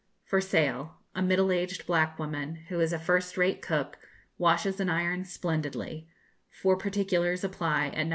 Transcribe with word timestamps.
FOR 0.23 0.41
SALE. 0.41 0.95
A 1.13 1.21
middle 1.21 1.51
aged 1.51 1.85
black 1.85 2.17
woman, 2.17 2.55
who 2.69 2.79
is 2.79 2.91
a 2.91 2.97
first 2.97 3.37
rate 3.37 3.61
cook, 3.61 3.99
washes 4.39 4.79
and 4.79 4.89
irons 4.89 5.31
splendidly; 5.31 6.07
for 6.49 6.75
particulars 6.75 7.43
apply 7.43 7.89
at 7.89 8.07
No. 8.07 8.09